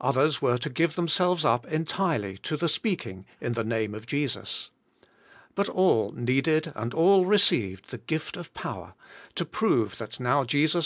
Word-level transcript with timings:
Others 0.00 0.42
were 0.42 0.58
to 0.58 0.68
give 0.68 0.96
themselves 0.96 1.44
up 1.44 1.66
entirely 1.68 2.36
to 2.38 2.56
the 2.56 2.68
speaking 2.68 3.24
in 3.40 3.52
the 3.52 3.62
name 3.62 3.94
of 3.94 4.06
Jesus. 4.08 4.70
But 5.54 5.68
all 5.68 6.10
needed 6.16 6.72
and 6.74 6.92
all 6.92 7.26
received 7.26 7.92
the 7.92 7.98
gift 7.98 8.36
of 8.36 8.52
power, 8.54 8.94
to 9.36 9.44
prove 9.44 9.98
that 9.98 10.18
now 10.18 10.42
Jesus 10.42 10.80